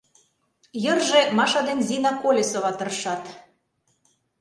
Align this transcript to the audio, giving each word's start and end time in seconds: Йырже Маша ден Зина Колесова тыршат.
Йырже 0.83 1.21
Маша 1.37 1.61
ден 1.67 1.79
Зина 1.87 2.11
Колесова 2.21 2.71
тыршат. 2.77 3.23